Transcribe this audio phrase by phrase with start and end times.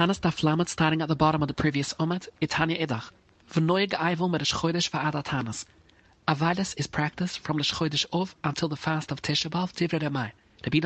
[0.00, 3.10] Tanis da flamet starting at the bottom of the previous omet, Itanya idach.
[3.52, 5.66] V'noig eivel med chodesh va'ad Tanis.
[6.26, 10.80] Avalis is practiced from the chodesh of until the fast of Tisha B'Av, Divrei During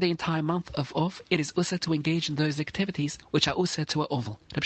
[0.00, 3.54] the entire month of Ov, it is usa to engage in those activities which are
[3.56, 4.38] usa to a oval.
[4.54, 4.64] It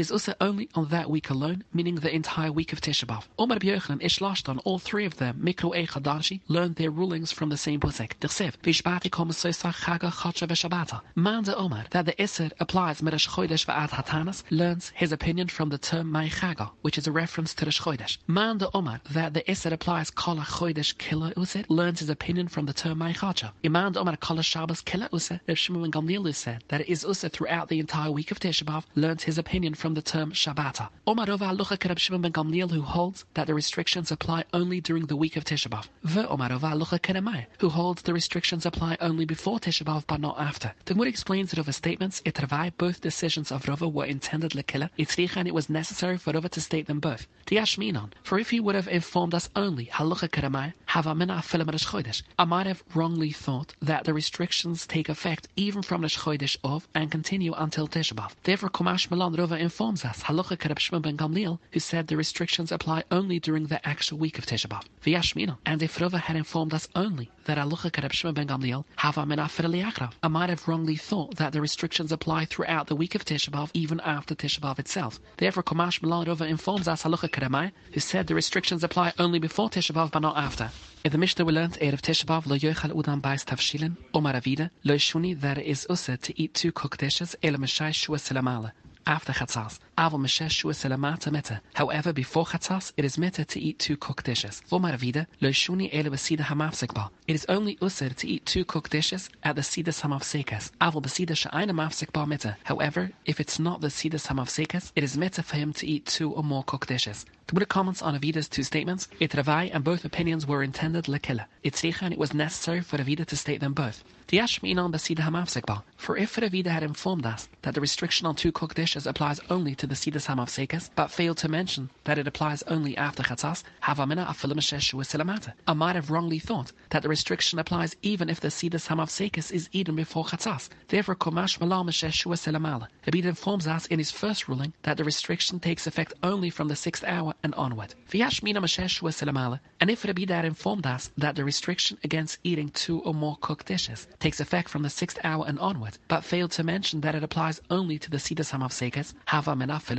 [0.00, 3.24] is usa only on that week alone, meaning the entire week of Tisha B'Av.
[3.38, 7.80] Omer Rabbi Yochanan all three of them, Mikro Echadashi, learned their rulings from the same
[7.80, 8.12] pusek.
[8.20, 11.00] Dersev, vishbati kom soisa chaga chacha v'shabbata.
[11.16, 15.70] Man de Omer, that the Isser applies meresh chodesh v'ad hatanas, learns his opinion from
[15.70, 18.18] the term mai chaga, which is a reference to the chodesh.
[18.26, 22.66] Man de Omer, that the Isser applies Kol HaChodesh Killa Uset learns his opinion from
[22.66, 23.52] the term Maichacha.
[23.64, 27.70] Imam Omar Kol Shabbos Killa Uset, Reb Shimon Gamliel said that it is Uset throughout
[27.70, 30.90] the entire week of Tisha B'Av, learns his opinion from the term Shabbata.
[31.06, 35.06] Omar Rova Lucha Reb Shimon ben Gamliel who holds that the restrictions apply only during
[35.06, 35.86] the week of Tisha B'Av.
[36.02, 40.20] Ve Omar Rova Lucha Keremai, who holds the restrictions apply only before Tisha B'Av but
[40.20, 40.74] not after.
[40.84, 42.38] The Gemara explains that Rova statements, it
[42.76, 46.60] both decisions of Rova were intended lekilla, it's and it was necessary for Rova to
[46.60, 47.26] state them both.
[47.46, 53.30] Diashminon, for if he would have informed us only Karamai, Chodesh, I might have wrongly
[53.30, 58.30] thought that the restrictions take effect even from the Chodesh of and continue until Tisha
[58.42, 63.04] Therefore, Kumash Milan Rova informs us Halucha Karab ben Gamliel, who said the restrictions apply
[63.10, 65.56] only during the actual week of Tisha B'Av.
[65.64, 70.28] and if Rova had informed us only that Halucha Karab ben Gamliel, Havamina Filaliakrav, I
[70.28, 74.34] might have wrongly thought that the restrictions apply throughout the week of Tisha even after
[74.34, 75.20] Tisha itself.
[75.36, 79.68] Therefore, Kumash Milan Rova informs us Halucha Kadamai, who said the restrictions apply only before
[79.70, 80.70] Tisha B'Av but not after.
[81.04, 84.70] In the Mishnah we learned Erev Tisha B'Av lo yochal udam bais tavshilin omar avida
[84.84, 88.72] lo shuni that it is usa to eat two cooked dishes ela mashai shua selamala
[89.06, 89.78] after chatzas.
[89.98, 91.60] Aval meshesh shua selamata meta.
[91.74, 94.62] However, before chatzas, it is meta to eat two cooked dishes.
[94.70, 98.92] Vomar avida lo shuni ela besida hamafsek It is only usir to eat two cooked
[98.92, 100.70] dishes at the sida hamafsekas.
[100.80, 102.56] Aval besida sha'ina mafsek meta.
[102.64, 106.32] However, if it's not the sida hamafsekas, it is meta for him to eat two
[106.32, 107.26] or more cooked dishes.
[107.52, 111.46] Put comments on Avida's two statements, it Ravai and both opinions were intended lekilla.
[111.64, 114.04] It's and it was necessary for Avida to state them both.
[114.30, 119.74] For if Ravida had informed us that the restriction on two cooked dishes applies only
[119.74, 125.52] to the sidas hamafsekas, but failed to mention that it applies only after chatzas, havamina.
[125.66, 129.68] I might have wrongly thought that the restriction applies even if the sidas hamafsekas is
[129.72, 130.68] eaten before chatzas.
[130.86, 132.86] Therefore, komash malam meshesh silamala.
[133.04, 136.76] Ravida informs us in his first ruling that the restriction takes effect only from the
[136.76, 137.94] sixth hour and onward.
[138.12, 143.66] And if Rabbi Dar informed us that the restriction against eating two or more cooked
[143.66, 147.22] dishes takes effect from the sixth hour and onward, but failed to mention that it
[147.22, 149.90] applies only to the Sidas Hamavsekas, Hava Menaf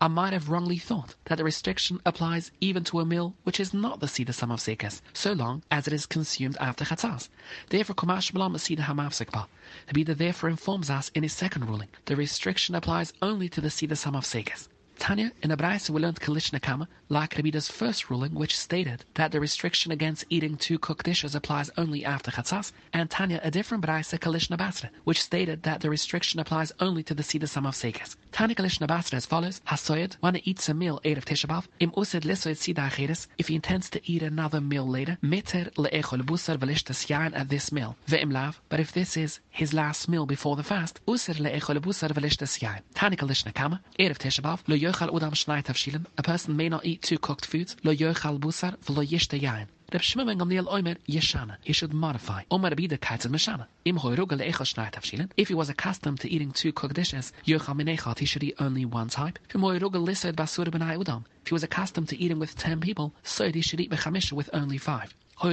[0.00, 3.74] I might have wrongly thought that the restriction applies even to a meal which is
[3.74, 7.28] not the Sidas Hamavsekas, so long as it is consumed after Chatzas.
[7.68, 9.46] Therefore, Kumash Malam Hamavsekpa.
[9.88, 14.04] Rabbi therefore informs us in his second ruling, the restriction applies only to the Sidas
[14.04, 14.68] Hamavsekas.
[14.98, 19.30] Tanya in the Braisa we learned Kalishna Kama, like Rabida's first ruling, which stated that
[19.30, 23.84] the restriction against eating two cooked dishes applies only after Chatzas, and Tanya a different
[23.84, 24.56] Braisa Kalishna
[25.04, 28.16] which stated that the restriction applies only to the Sidasam of Sekes.
[28.32, 32.22] Tanya Kalishna as follows: Hasoyed, one eats a meal eight of Tisha B'av, im usid
[32.22, 37.36] lisoid sida if he intends to eat another meal later, meter le'echol busar velishtas yain
[37.36, 41.00] at this meal, ve'im lav, but if this is his last meal before the fast,
[41.06, 42.80] usir le'echol busar velishtas yain.
[42.94, 46.84] Tanya Kalishna Kama, eight of Tisha B'av, lo yochal udam shnai a person may not
[46.86, 49.66] eat two cooked foods, lo yochal busar, v'lo yishta yain.
[49.92, 51.56] Reb Shimon Gamliel Omer Yeshana.
[51.62, 52.42] He should modify.
[52.50, 53.66] Omer Abida Kaitzad Meshana.
[53.84, 55.30] Im hoyrugel le'echel shnai tavshilin.
[55.36, 58.84] If he was accustomed to eating two cooked dishes, yochal minechat, he should eat only
[58.84, 59.38] one type.
[59.48, 61.24] If hoyrugel lised basura ben udam.
[61.42, 64.50] If he was accustomed to eating with ten people, so he should eat bechamisha with
[64.52, 65.14] only five.
[65.38, 65.50] He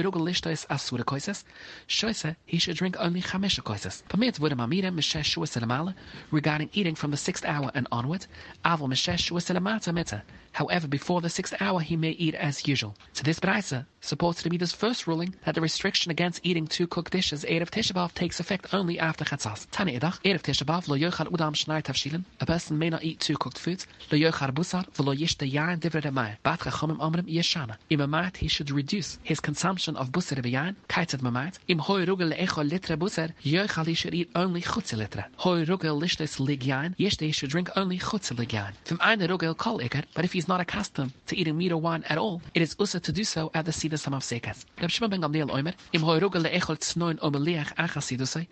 [2.58, 4.02] should drink only chamisha koises.
[4.08, 5.94] Permit wurde mamire mishesh shua selamala
[6.30, 8.26] regarding eating from the sixth hour and onward.
[8.64, 10.22] Aval mishesh shua selamata meta.
[10.52, 12.94] However, before the sixth hour, he may eat as usual.
[13.12, 17.44] So this Braisa supports Rabbida's first ruling that the restriction against eating two cooked dishes,
[17.44, 19.66] Erev Tisha B'Av, takes effect only after Chatzas.
[19.72, 22.24] Tani Edach, Erev Tisha B'Av, lo yochal udam shnai tavshilin.
[22.40, 23.88] A person may not eat two cooked foods.
[24.12, 26.36] Lo yochal busar, v'lo yishta yain divrei demai.
[26.44, 27.76] Bat chachomim omrim yeshana.
[27.90, 31.58] Im amat, he should reduce his consumption of busar b'yain, kaitzad mamat.
[31.66, 35.24] Im hoi rugel le'echol litre busar, yochal he should eat only chutze litre.
[35.38, 38.72] Hoi rugel lishtes lig yain, yishte he should drink only chutze lig yain.
[38.84, 42.04] From eine rugel kol iker, but if he's not accustomed to eating meat or wine
[42.08, 44.64] at all, it is usa to do so at the Sida Sam of Sekas.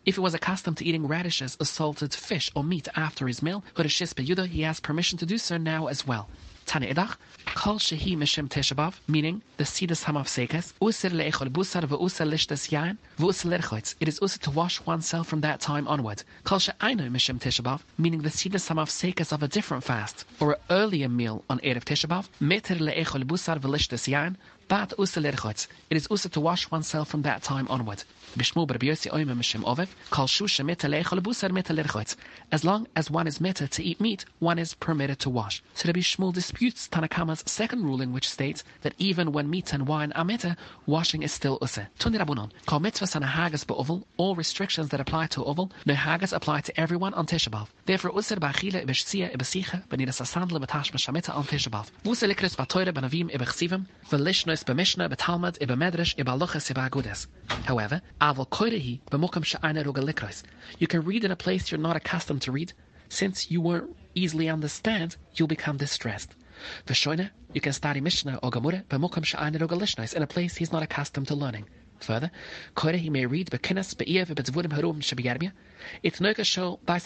[0.04, 3.62] If he was accustomed to eating radishes or salted fish or meat after his meal,
[3.76, 6.28] he has permission to do so now as well.
[6.66, 7.16] Tanya Idach,
[7.54, 12.70] Kol Shehi Mishim Tishabav, meaning the seed Sidus Hamav Sekes, Usir Le'echol Busar V'usir Lishtas
[12.70, 13.94] Yain, V'usir Lerchoitz.
[14.00, 16.24] It is usir to wash oneself from that time onward.
[16.44, 20.58] Kol She'ainu Mishim Tishabav, meaning the Sidus Hamav Sekes of a different fast, or an
[20.70, 24.36] earlier meal on Erev Tishabav, Meter Le'echol Busar V'lishtas Yain,
[24.72, 25.66] Bat Usir Lerchoitz.
[25.90, 28.04] It is usir to wash oneself from that time onward.
[28.38, 32.16] Bishmu Rabbi Yossi Oime Mishim Ovev, Kol Shusha Meter Le'echol Busar Lerchoitz.
[32.50, 35.62] As long as one is meter to eat meat, one is permitted to wash.
[35.74, 40.10] So Rabbi Shmuel disputes Tanakama's second ruling, which states that even when meat and wine
[40.12, 41.86] are meter, washing is still useh.
[41.98, 46.32] Tuni Rabunon, Kol mitzvahs and hagas be'ovel, all restrictions that apply to oval, no hagas
[46.32, 47.68] apply to everyone on Tisha B'Av.
[47.84, 51.90] Therefore, useh ba'achile, b'shtzia, b'sicha, b'nidas asandle, b'tash b'shamita on Tisha B'Av.
[52.04, 53.30] Vuse likris b'toire, b'navim,
[54.64, 54.78] However,
[58.20, 60.44] aval koirehi, b'mukam sha'ana Rugalikros.
[60.78, 62.72] You can read in a place you're not accustomed to read,
[63.08, 66.36] since you won't easily understand, you'll become distressed.
[66.86, 70.84] Veshoina, you can study Mishnah or Gemara sha'ayin or galishnois in a place he's not
[70.84, 71.68] accustomed to learning.
[71.98, 72.30] Further,
[72.76, 75.52] Kore he may read bekinnas be'iev be'tzvudim harum shebiyarmia.
[76.04, 76.98] It's noga show by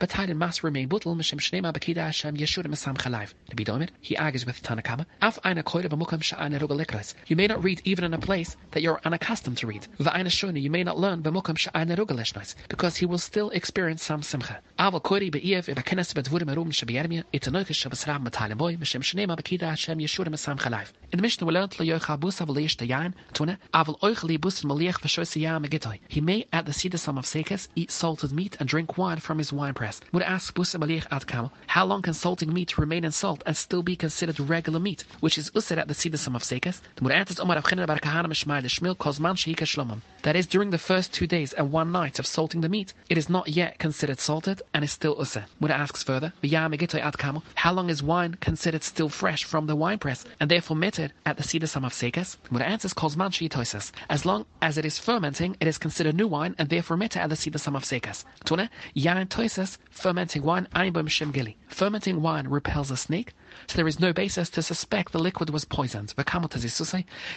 [0.00, 3.34] Sarabon Batayin mas remain butel mishim shnema bakida Hashem yeshur mesam chalav.
[3.54, 5.04] Be doimid, he argues with Tanakama.
[5.20, 7.12] Af eine koide b'mukam sha'ane rugalikras.
[7.26, 9.86] You may not read even in a place that you're unaccustomed to read.
[9.98, 14.22] V'aina shoni, you may not learn b'mukam sha'ane rugalishnois, because he will still experience some
[14.22, 14.60] simcha.
[14.78, 17.24] Aval koide be'iev be'kenes be'tvurim erum shebiyarmia.
[17.32, 20.92] It's a noga show b'sram batayin boy mishim shnema bakida Hashem yeshur mesam chalav.
[21.12, 25.00] In the Mishnah we learned lo yocha busa v'leish dayan tuna aval oichli bus maliach
[25.00, 25.66] v'shosi yam
[26.08, 29.52] He may at the sidasam of sekes eat salted meat and drink wine from his
[29.52, 29.89] wine press.
[30.12, 33.56] Would ask Busa Malich Ad Kamel, how long can salting meat remain in salt and
[33.56, 36.80] still be considered regular meat, which is used at the Sidasam of Sekes?
[36.96, 40.00] The Mur answers Omar Avchina Bar Kahana Mishmai Shmil Kozman Shehika Shlomam.
[40.22, 43.16] That is, during the first two days and one night of salting the meat, it
[43.16, 45.44] is not yet considered salted and is still useh.
[45.60, 49.76] Mur asks further, V'yam Ad Kamel, how long is wine considered still fresh from the
[49.76, 52.36] wine press and therefore meted at the Sidasam of Sekes?
[52.50, 53.92] Mur answers Kozman Shehitoises.
[54.08, 57.30] As long as it is fermenting, it is considered new wine and therefore meted at
[57.30, 58.24] the Sidasam of Sekes.
[58.44, 61.56] Tuna, Yain Toises, fermenting wine, Einbom Shemgili.
[61.68, 63.32] Fermenting wine repels a snake,
[63.66, 66.14] so there is no basis to suspect the liquid was poisoned.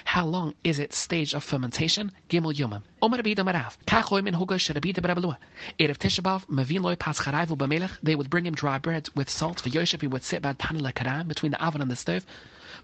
[0.06, 2.12] how long is its stage of fermentation?
[2.30, 2.82] Gimel Yomim.
[3.02, 3.78] Omer Abida Marav.
[3.88, 5.38] Kachoy min Hugo Sherabida Brabelua.
[5.80, 7.98] Erev Tishabav, Mavin Loy Pas Charaivu Bamelech.
[8.04, 9.62] They would bring him dry bread with salt.
[9.62, 12.26] For Yosef, he would sit by Panela Karam between the oven and the stove.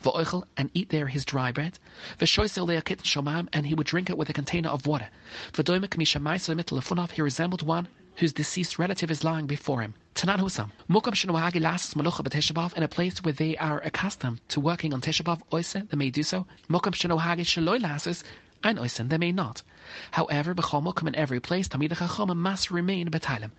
[0.03, 1.77] V'oichel, and eat there his dry bread.
[2.19, 5.09] V'shoisel le'akit shomam, and he would drink it with a container of water.
[5.53, 7.87] V'doimek mishamai mittel he resembled one
[8.19, 9.93] whose deceased relative is lying before him.
[10.13, 10.71] Tanan Husam.
[10.89, 14.99] Mukam Shinwahagi lasts Malucha B'Tishabav in a place where they are accustomed to working on
[14.99, 16.45] Tishabav Oise, they may do so.
[16.69, 18.25] Mukam Shinwahagi Shaloi lasses
[18.61, 19.63] and Oisen, they may not.
[20.11, 23.51] However, B'chol in every place, Tamid HaChachom must remain B'Tailim.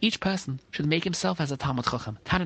[0.00, 2.18] Each person should make himself as a Talmud Chacham.
[2.30, 2.40] As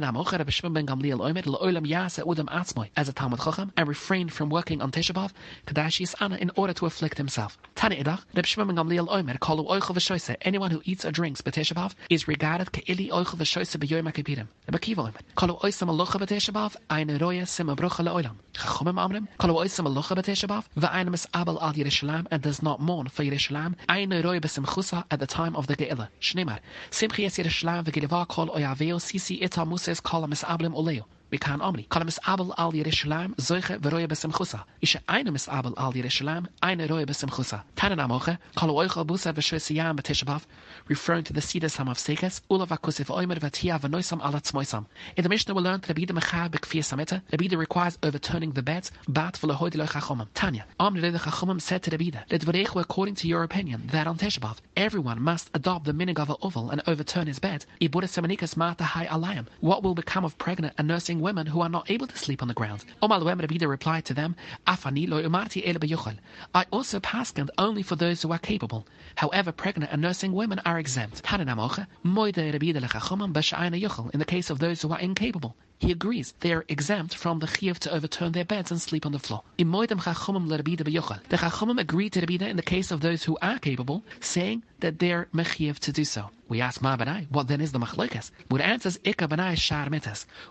[3.08, 7.56] a Talmud Chacham and refrain from working on Tisha B'Av, in order to afflict himself.
[10.40, 14.48] Anyone who eats or drinks b'Tisha B'Av is regarded ke'ili oichel v'shoise b'yoyim ha'kipirim.
[14.66, 18.34] Rebbe Kiva Omer, Kolu oisam alocha b'Tisha B'Av, eine roya sima brucha le'olam.
[18.54, 20.64] Chachomim Amrim, Kolu oisam alocha b'Tisha B'Av,
[20.96, 25.26] v'aine mis'abel al Yerushalayim and does not mourn for Yerushalayim, eine roya b'simchusa at the
[25.26, 26.08] time of the Ge'ilah.
[26.22, 26.60] Shneimar,
[26.90, 31.04] Simchi es Yerushalayim v'gilivah kol oyaveo sisi ita muses kol ha-mis'ablim oleo.
[31.33, 34.57] מכאן אומרי, כל המסעבל על ירושלים זוכה ורואה בשמחוסה.
[34.81, 37.57] איש eine מסעבל על ירושלים, eine רואה בשמחוסה.
[37.75, 40.39] תנן המוכה, כל אויכל בוסה ושסיים בתשבב,
[40.89, 44.85] referring to the Sidas Hamavsekas, Ula Vakusif Oimer Vatia Vanoisam ala Tzmoisam.
[45.15, 49.39] In the Mishnah we learned Rabida Mecha Bekfia Sameta, Rabida requires overturning the beds, Bat
[49.41, 50.27] V'lehoidilo Chachomim.
[50.33, 54.57] Tanya, Amr the Chachomim said to Rabida, Ledvarechu according to your opinion, that on Teshbav,
[54.75, 57.65] everyone must adopt the minig of oval and overturn his bed.
[57.79, 59.45] Ibuda Semanikas Mata Hai Alayim.
[59.61, 62.48] What will become of pregnant and nursing women who are not able to sleep on
[62.48, 62.84] the ground.
[63.02, 65.62] Omar Rabida replied to them, Afani lo umati
[66.54, 68.86] I also pass paskened only for those who are capable.
[69.16, 71.22] However, pregnant and nursing women are exempt.
[71.32, 71.46] In
[74.18, 75.56] the case of those who are incapable.
[75.78, 79.12] He agrees they are exempt from the chiyuv to overturn their beds and sleep on
[79.12, 79.42] the floor.
[79.58, 84.98] The chachumim agreed to Rabida in the case of those who are capable, saying that
[84.98, 86.30] they're mechiyev to do so.
[86.48, 86.96] We ask Ma
[87.30, 88.30] what then is the machlokas?
[88.50, 89.88] Would answers Ika Benai Shar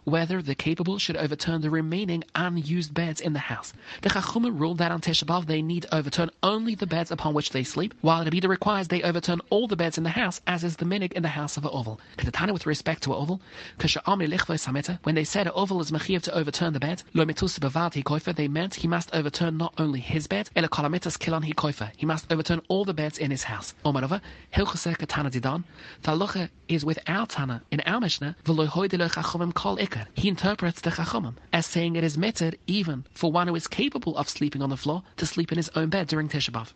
[0.03, 3.72] whether the capable should overturn the remaining unused beds in the house.
[4.01, 7.63] The Chachumim ruled that on Teshabav they need overturn only the beds upon which they
[7.63, 10.86] sleep, while Rabida requires they overturn all the beds in the house, as is the
[10.86, 12.01] minig in the house of a oval.
[12.17, 13.39] Katatana with respect to a oval,
[13.77, 17.01] Kasha Amri Lichvoi Sameta, when When they said Oval is Mechiv to overturn the bed,
[17.13, 21.17] Lo Mitus Bavad Hikoifa, they meant he must overturn not only his bed, Ela Kolamitas
[21.17, 21.91] Kilon Hikoifa.
[21.95, 23.74] He must overturn all the beds in his house.
[23.86, 24.19] Omarova,
[24.53, 25.63] Hilchose Katana Didan,
[26.03, 30.05] Talucha is without Tana in our Mishnah, Kol Iker.
[30.15, 34.17] He interprets the Chachomim as saying it is meted even for one who is capable
[34.17, 36.74] of sleeping on the floor to sleep in his own bed during Tisha B'Av.